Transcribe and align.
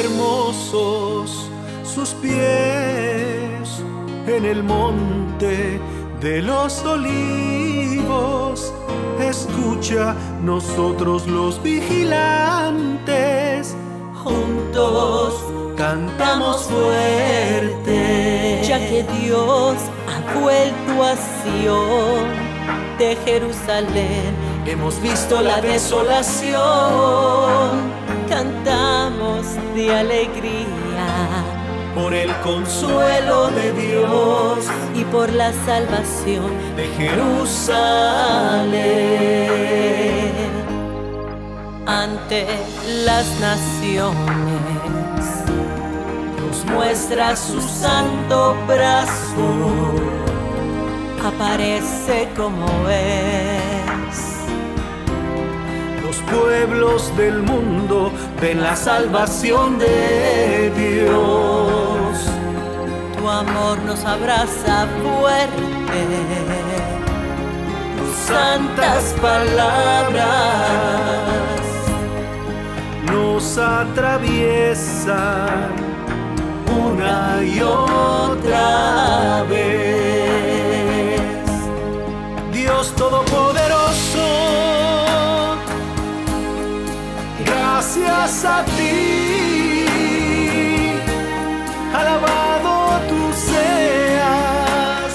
Hermosos 0.00 1.48
sus 1.84 2.10
pies 2.14 3.82
en 4.26 4.44
el 4.44 4.62
monte 4.62 5.80
de 6.20 6.42
los 6.42 6.84
olivos. 6.84 8.72
Escucha, 9.20 10.14
nosotros 10.42 11.26
los 11.26 11.62
vigilantes, 11.62 13.37
juntos 14.24 15.34
cantamos 15.76 16.62
fuerte. 16.62 18.62
ya 18.64 18.78
que 18.78 19.04
Dios 19.20 19.76
ha 20.08 20.20
vuelto 20.38 21.04
a 21.04 21.14
Sion 21.16 22.26
de 22.98 23.16
Jerusalén. 23.24 24.34
Hemos 24.66 25.00
visto 25.00 25.40
la 25.40 25.60
desolación 25.60 26.58
Cantamos 28.28 29.46
de 29.74 29.94
alegría 29.94 31.06
por 31.94 32.12
el 32.14 32.34
consuelo 32.40 33.48
de 33.48 33.72
Dios 33.72 34.66
y 34.94 35.04
por 35.04 35.32
la 35.32 35.52
salvación 35.64 36.50
de 36.76 36.88
Jerusalén. 36.88 38.37
Ante 42.28 42.46
las 43.06 43.26
naciones. 43.40 44.14
Nos 46.46 46.64
muestra 46.66 47.34
su 47.36 47.60
santo 47.60 48.54
brazo, 48.66 49.94
Aparece 51.24 52.28
como 52.36 52.66
es. 52.88 54.46
los 56.02 56.16
pueblos 56.30 57.16
del 57.16 57.42
mundo 57.42 58.12
ven 58.40 58.62
la 58.62 58.76
salvación 58.76 59.78
de 59.78 60.70
Dios. 60.76 62.28
Tu 63.18 63.28
amor 63.28 63.78
nos 63.80 64.04
abraza 64.04 64.86
fuerte. 65.02 66.06
Santas 68.26 69.14
palabras 69.20 70.88
nos 73.38 73.56
atraviesan 73.56 75.14
una 76.76 77.40
y 77.44 77.60
otra 77.60 79.44
vez. 79.48 81.20
Dios 82.52 82.92
Todopoderoso, 82.96 84.26
gracias 87.46 88.44
a 88.44 88.64
ti, 88.76 89.84
alabado 91.94 92.98
tú 93.08 93.20
seas, 93.50 95.12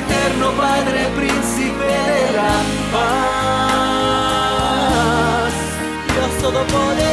eterno 0.00 0.46
Padre, 0.52 1.00
príncipe 1.14 1.92
de 2.08 2.22
la 2.38 2.54
paz. 2.94 3.20
Dios 6.08 6.32
Todopoderoso, 6.40 7.09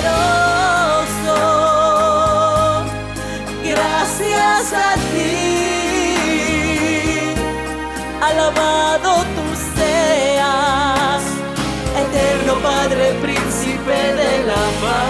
alabado 9.07 9.25
tú 9.35 9.45
seas, 9.75 11.23
eterno 12.03 12.53
Padre, 12.61 13.13
príncipe 13.21 13.97
de 14.21 14.43
la 14.45 14.65
paz, 14.81 15.07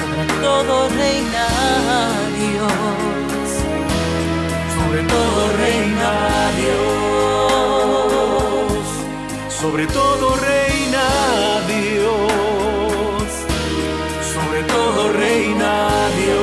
sobre 0.00 0.26
todo 0.40 0.72
reina 0.88 1.46
Dios, 2.38 3.48
Sobre 4.76 5.02
todo 5.04 5.40
reina 5.56 6.12
Dios, 6.60 7.60
sobre 9.48 9.86
todo 9.86 10.36
reina 10.36 11.06
Dios, 11.68 13.28
sobre 14.34 14.60
todo 14.64 15.12
reina 15.12 15.72
Dios. 16.18 16.39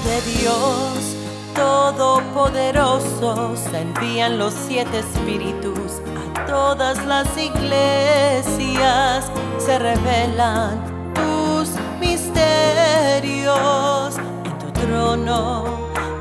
De 0.00 0.40
Dios 0.40 1.16
Todopoderoso 1.56 3.56
se 3.56 3.80
envían 3.80 4.38
los 4.38 4.52
siete 4.52 4.98
espíritus 4.98 6.02
a 6.34 6.44
todas 6.44 7.02
las 7.06 7.26
iglesias, 7.38 9.30
se 9.56 9.78
revelan 9.78 10.84
tus 11.14 11.70
misterios. 11.98 13.48
En 14.44 14.58
tu 14.58 14.70
trono 14.72 15.64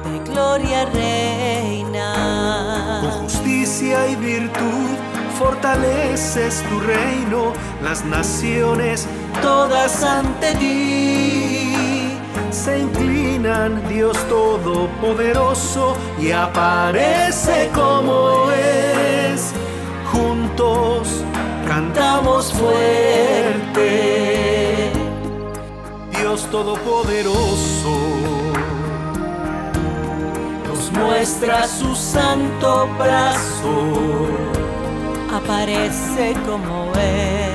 de 0.06 0.19
gloria 0.31 0.85
reina. 0.85 3.02
Con 3.02 3.24
justicia 3.24 4.08
y 4.08 4.16
virtud 4.16 4.96
fortaleces 5.38 6.64
tu 6.69 6.80
reino, 6.80 7.52
las 7.84 8.06
naciones 8.06 9.06
todas 9.41 10.02
ante 10.02 10.56
ti 10.56 12.18
se 12.52 12.80
inclinan, 12.80 13.25
Dios 13.88 14.17
Todopoderoso, 14.28 15.95
y 16.19 16.31
aparece 16.31 17.69
como 17.75 18.50
es. 18.50 19.53
Juntos 20.11 21.23
cantamos 21.67 22.51
fuerte, 22.51 23.84
Dios 26.17 26.47
Todopoderoso 26.50 27.91
nos 30.67 30.91
muestra 30.91 31.67
su 31.67 31.95
santo 31.95 32.89
brazo. 32.97 33.94
Aparece 35.31 36.34
como 36.47 36.91
es. 36.95 37.45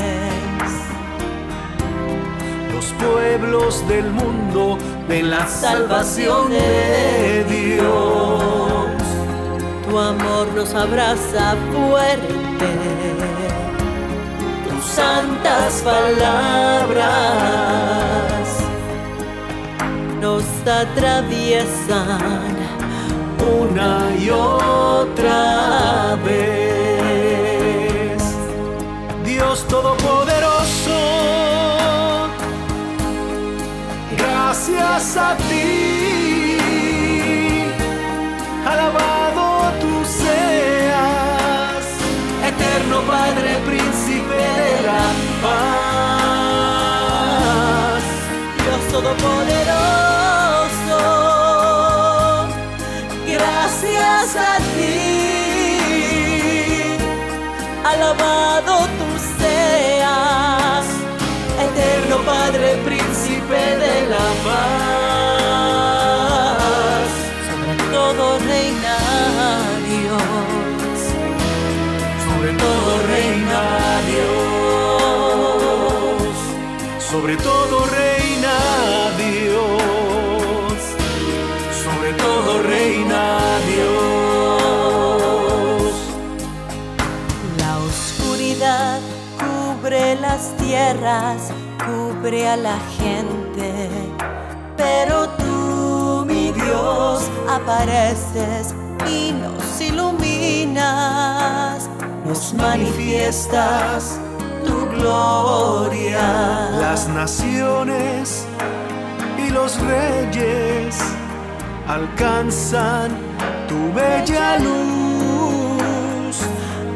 Los 2.73 2.87
pueblos 2.93 3.89
del 3.89 4.09
mundo 4.11 4.79
ven 5.11 5.29
la 5.29 5.47
salvación 5.47 6.51
de 6.51 7.45
Dios. 7.49 8.87
Tu 9.89 9.99
amor 9.99 10.47
nos 10.55 10.73
abraza 10.73 11.57
fuerte. 11.73 12.71
Tus 14.69 14.85
santas 14.85 15.83
palabras 15.83 17.01
Nos 20.21 20.45
atraviesan 20.65 22.21
una 23.63 23.93
y 24.17 24.31
otra 24.31 26.17
vez. 26.25 28.23
Dios 29.25 29.67
Todopoderoso, 29.67 30.20
a 35.17 35.37
ti, 35.37 36.57
alabado 38.65 39.73
tú 39.81 40.05
seas, 40.05 41.85
eterno 42.47 43.03
Padre, 43.03 43.59
príncipe 43.67 44.37
de 44.61 44.83
la 44.87 45.03
paz. 45.43 46.31
Dios 48.63 48.83
Todopoderoso. 48.93 51.01
Gracias 53.27 54.29
a 54.37 54.59
ti, 54.77 54.95
alabado 57.85 58.75
tú 58.99 59.09
seas, 59.41 60.87
eterno 61.67 62.17
Padre, 62.25 62.67
príncipe 62.85 63.61
de 63.85 63.95
la 64.09 64.27
paz. 64.45 64.70
Sobre 77.21 77.37
todo 77.37 77.85
reina 77.85 78.57
Dios, 79.19 80.73
sobre 81.85 82.15
todo 82.15 82.63
reina 82.63 83.59
Dios. 83.69 83.93
la 87.59 87.79
oscuridad 87.79 89.01
cubre 89.39 90.17
las 90.17 90.57
tierras, 90.57 91.53
cubre 91.85 92.49
a 92.49 92.57
la 92.57 92.79
gente, 92.99 93.91
pero 94.79 95.29
tú, 95.29 96.25
mi 96.27 96.53
Dios, 96.53 97.29
apareces 97.51 98.75
y 99.07 99.33
nos 99.33 99.79
iluminas, 99.79 101.91
nos 102.25 102.55
manifiestas 102.55 104.19
gloria. 105.01 106.71
Las 106.81 107.09
naciones 107.09 108.47
y 109.39 109.51
los 109.51 109.81
reyes 109.81 110.99
alcanzan 111.89 113.11
tu 113.69 113.93
bella 113.93 114.59
luz. 114.59 116.37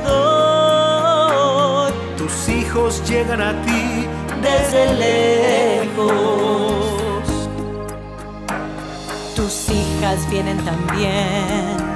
Tus 2.17 2.49
hijos 2.49 3.01
llegan 3.07 3.41
a 3.41 3.53
ti 3.61 4.07
desde 4.41 4.93
lejos. 5.05 6.09
Tus 9.35 9.69
hijas 9.69 10.27
vienen 10.29 10.57
también. 10.65 11.88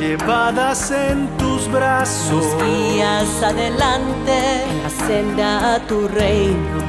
Llevadas 0.00 0.90
en 0.90 1.28
tus 1.36 1.70
brazos. 1.70 2.44
Nos 2.44 2.64
guías 2.64 3.42
adelante 3.42 4.64
en 4.68 4.82
la 4.82 4.90
senda 4.90 5.74
a 5.74 5.78
tu 5.86 6.08
reino 6.08 6.80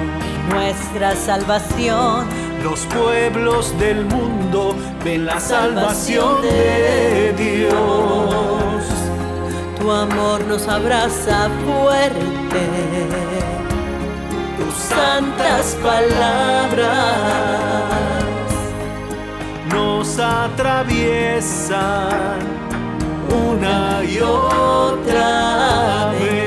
nuestra 0.50 1.16
salvación. 1.16 2.26
Los 2.64 2.80
pueblos 2.86 3.78
del 3.80 4.06
mundo 4.06 4.76
ven 5.04 5.26
la 5.26 5.40
salvación 5.40 6.42
de 6.42 7.34
Dios. 7.38 7.74
Tu 9.80 9.92
amor 9.92 10.46
nos 10.46 10.68
abraza 10.68 11.50
fuerte. 11.66 12.20
Tus 14.58 14.76
santas 14.76 15.76
palabras 15.82 16.92
Nos 19.74 20.20
atraviesan 20.20 21.22
una 23.32 24.04
y 24.04 24.20
otra 24.20 26.12
vez. 26.12 26.42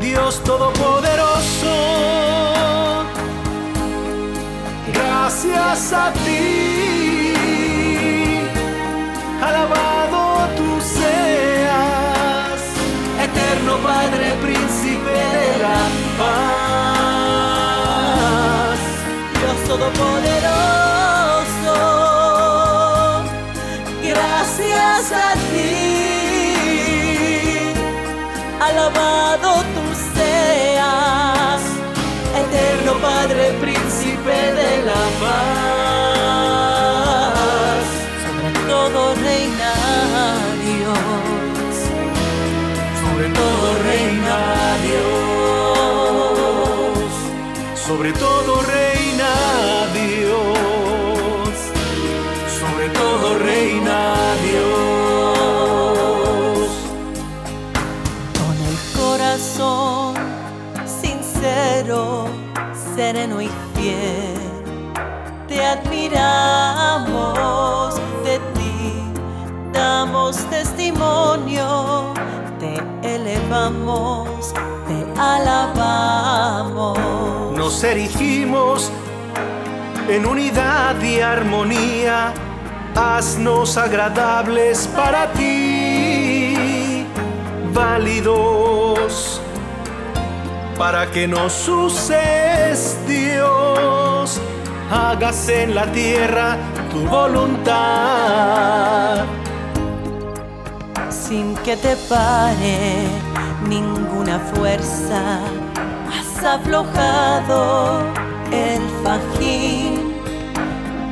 Dios 0.00 0.42
Todopoderoso, 0.44 1.74
gracias 4.92 5.92
a 5.92 6.12
ti, 6.12 7.34
alabado 9.42 10.48
tú 10.56 10.80
seas, 10.80 12.60
eterno 13.20 13.76
Padre, 13.82 14.34
príncipe 14.42 15.10
de 15.10 15.58
la 15.62 15.80
paz. 16.18 16.56
Dios 19.38 19.58
Todopoderoso, 19.68 20.45
alabado 28.68 29.50
tú 29.74 29.84
seas, 30.14 31.62
eterno 32.42 32.92
Padre, 33.00 33.42
príncipe 33.60 34.36
de 34.60 34.70
la 34.88 35.02
paz, 35.22 36.26
sobre 38.24 38.50
todo 38.70 38.98
reina 39.14 39.72
Dios, 40.66 41.74
Sobre 43.02 43.28
todo 43.40 43.66
reina 43.88 44.38
Dios, 44.86 45.06
sobre 47.86 48.10
todo 48.12 48.50
reina 48.62 48.95
corazón 59.36 60.14
sincero, 60.86 62.26
sereno 62.94 63.42
y 63.42 63.50
fiel. 63.74 64.38
Te 65.46 65.62
admiramos, 65.64 67.14
de 68.24 68.38
ti 68.54 68.94
damos 69.74 70.38
testimonio, 70.48 72.14
te 72.58 72.76
elevamos, 73.02 74.54
te 74.88 75.04
alabamos. 75.20 76.98
Nos 77.56 77.84
erigimos 77.84 78.90
en 80.08 80.24
unidad 80.24 80.98
y 81.02 81.20
armonía, 81.20 82.32
haznos 82.94 83.76
agradables 83.76 84.88
para 84.96 85.30
ti, 85.32 86.45
válidos, 87.76 89.40
para 90.78 91.10
que 91.10 91.28
nos 91.28 91.68
uses, 91.68 92.96
Dios, 93.06 94.40
hagas 94.90 95.48
en 95.48 95.74
la 95.74 95.86
tierra 95.92 96.56
tu 96.90 97.00
voluntad. 97.06 98.46
sin 101.10 101.54
que 101.64 101.76
te 101.76 101.96
pare 102.08 103.04
ninguna 103.68 104.38
fuerza. 104.38 105.40
Has 106.08 106.44
aflojado 106.44 108.04
el 108.52 108.80
fajín 109.02 110.14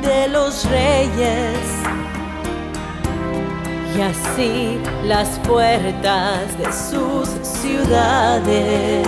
de 0.01 0.29
los 0.29 0.65
reyes 0.69 1.57
y 3.97 4.01
así 4.01 4.79
las 5.03 5.39
puertas 5.39 6.57
de 6.57 6.65
sus 6.65 7.29
ciudades 7.47 9.07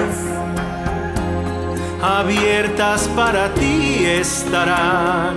abiertas 2.01 3.07
para 3.15 3.53
ti 3.53 4.05
estarán 4.05 5.35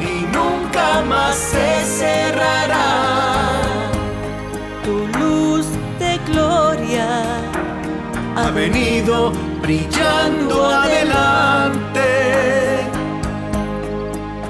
y 0.00 0.26
nunca 0.36 1.02
más 1.08 1.34
se 1.36 1.84
cerrarán. 1.84 3.62
tu 4.84 5.06
luz 5.18 5.66
de 5.98 6.18
gloria 6.30 7.22
Ha 8.36 8.50
venido 8.50 9.32
brillando 9.62 10.66
adelante. 10.66 12.00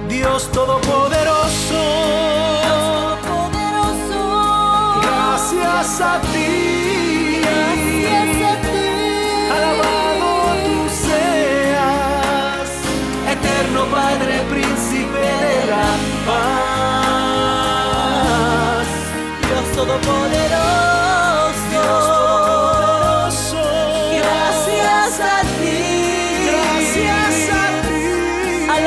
Dios 0.09 0.51
Todopoderoso, 0.53 1.34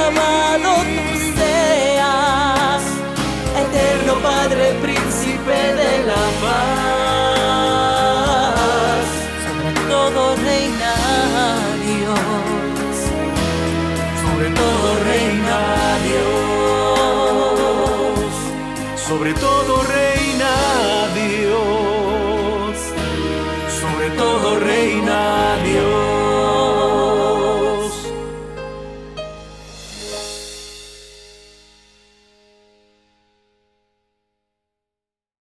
Alabado 0.08 0.74
tú 0.84 1.06
seas, 1.38 2.84
eterno 3.64 4.14
Padre, 4.24 4.64
príncipe 4.82 5.58
de 5.82 5.92
la 6.06 6.24
paz. 6.42 6.68
Sobre 9.46 9.74
todo 9.90 10.20
reina 10.38 10.94
Dios. 11.88 12.96
Sobre 14.24 14.48
todo 14.56 14.88
reina 15.04 15.60
Dios, 16.08 16.56
sobre 19.06 19.34
todo 19.34 19.34
reina 19.34 19.34
Dios, 19.34 19.34
sobre 19.34 19.34
todo 19.34 19.72
reina 19.84 20.67